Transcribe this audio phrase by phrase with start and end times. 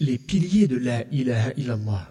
[0.00, 2.08] Les piliers de la ilaha illallah.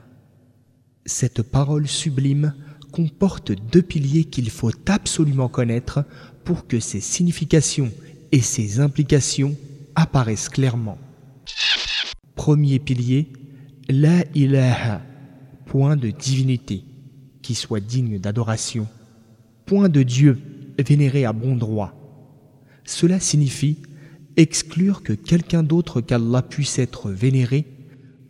[1.06, 2.54] Cette parole sublime
[2.92, 6.04] comporte deux piliers qu'il faut absolument connaître
[6.44, 7.90] pour que ses significations
[8.34, 9.56] et ses implications
[9.96, 10.98] apparaissent clairement.
[12.36, 13.32] Premier pilier,
[13.88, 15.02] la ilaha,
[15.66, 16.84] point de divinité,
[17.42, 18.86] qui soit digne d'adoration,
[19.66, 20.42] point de Dieu
[20.78, 21.94] vénéré à bon droit.
[22.84, 23.78] Cela signifie
[24.36, 27.66] exclure que quelqu'un d'autre qu'Allah puisse être vénéré,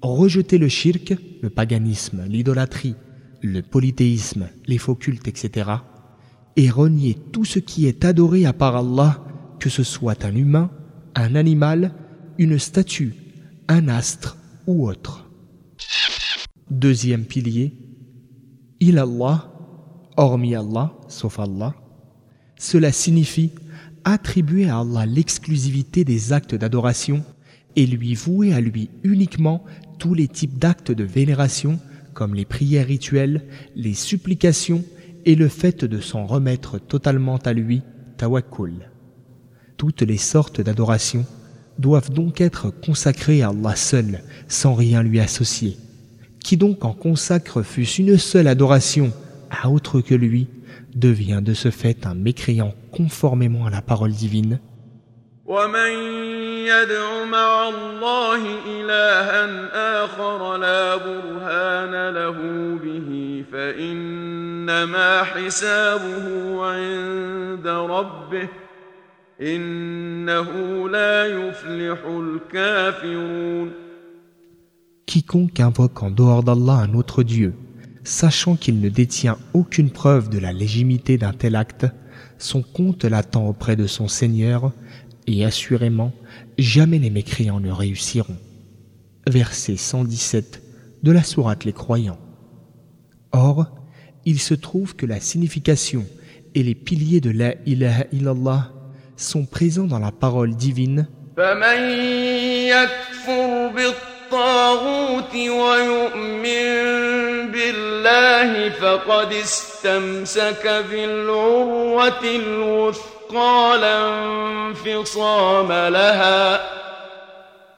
[0.02, 2.96] rejeter le shirk, le paganisme, l'idolâtrie,
[3.42, 5.70] le polythéisme, les faux cultes, etc.,
[6.56, 9.24] et renier tout ce qui est adoré à part Allah,
[9.60, 10.72] que ce soit un humain,
[11.16, 11.94] un animal,
[12.38, 13.14] une statue,
[13.68, 15.30] un astre ou autre.
[16.72, 17.74] Deuxième pilier,
[18.80, 19.52] il Allah,
[20.18, 21.76] hormis Allah, sauf Allah.
[22.58, 23.52] Cela signifie
[24.04, 27.24] attribuer à Allah l'exclusivité des actes d'adoration
[27.76, 29.64] et lui vouer à lui uniquement
[29.98, 31.80] tous les types d'actes de vénération
[32.14, 33.44] comme les prières rituelles,
[33.76, 34.84] les supplications
[35.26, 37.82] et le fait de s'en remettre totalement à lui,
[38.18, 38.90] tawakkul.
[39.78, 41.26] Toutes les sortes d'adoration
[41.78, 45.78] doivent donc être consacrées à Allah seul, sans rien lui associer.
[46.44, 49.12] Qui donc en consacre fût-ce une seule adoration
[49.50, 50.48] à autre que lui,
[50.96, 54.60] devient de ce fait un mécréant conformément à la parole divine.
[75.06, 77.54] Quiconque invoque en dehors d'Allah un autre Dieu,
[78.04, 81.86] sachant qu'il ne détient aucune preuve de la légitimité d'un tel acte,
[82.38, 84.72] son compte l'attend auprès de son Seigneur,
[85.28, 86.14] et assurément,
[86.58, 88.38] jamais les mécréants ne réussiront.
[89.28, 90.62] Verset 117
[91.04, 92.20] de la Sourate Les Croyants.
[93.32, 93.68] Or,
[94.28, 96.06] il se trouve que la signification
[96.54, 98.74] et les piliers de la ilaha illallah
[99.16, 101.08] sont présents dans la parole divine.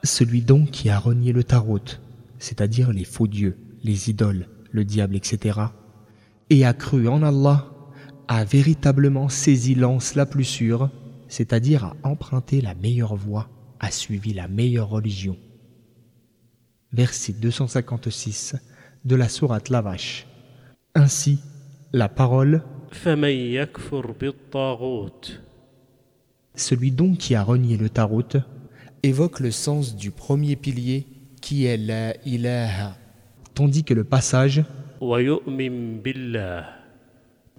[0.02, 1.78] Celui donc qui a renié le tarot,
[2.40, 5.60] c'est-à-dire les faux dieux, les idoles, le diable, etc.,
[6.50, 7.66] et a cru en Allah,
[8.28, 10.90] a véritablement saisi l'anse la plus sûre,
[11.28, 15.36] c'est-à-dire a emprunté la meilleure voie, a suivi la meilleure religion.
[16.92, 18.56] Verset 256
[19.04, 20.26] de la sourate La Vache.
[20.94, 21.38] Ainsi,
[21.92, 22.62] la parole
[26.56, 28.22] Celui donc qui a renié le tarot
[29.04, 31.06] évoque le sens du premier pilier
[31.40, 32.96] qui est la ilaha,
[33.54, 34.64] tandis que le passage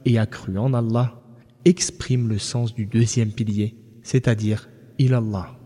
[0.06, 1.22] et a cru en Allah
[1.66, 5.61] exprime le sens du deuxième pilier, c'est-à-dire il Allah.